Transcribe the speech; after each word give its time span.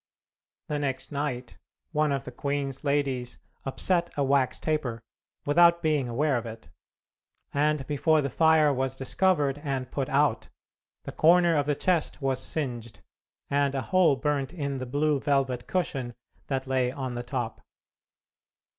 The 0.67 0.79
next 0.79 1.11
night, 1.11 1.57
one 1.91 2.11
of 2.11 2.25
the 2.25 2.31
queen's 2.31 2.83
ladies 2.83 3.37
upset 3.65 4.09
a 4.17 4.23
wax 4.23 4.59
taper, 4.59 5.03
without 5.45 5.83
being 5.83 6.09
aware 6.09 6.37
of 6.37 6.47
it, 6.47 6.69
and 7.53 7.85
before 7.85 8.19
the 8.23 8.29
fire 8.31 8.73
was 8.73 8.95
discovered, 8.95 9.59
and 9.59 9.91
put 9.91 10.09
out, 10.09 10.49
the 11.03 11.11
corner 11.11 11.55
of 11.55 11.67
the 11.67 11.75
chest 11.75 12.19
was 12.19 12.41
singed, 12.41 13.03
and 13.51 13.75
a 13.75 13.81
hole 13.93 14.15
burnt 14.15 14.51
in 14.55 14.79
the 14.79 14.87
blue 14.87 15.19
velvet 15.19 15.67
cushion 15.67 16.15
that 16.47 16.65
lay 16.65 16.91
on 16.91 17.13
the 17.13 17.21
top. 17.21 17.61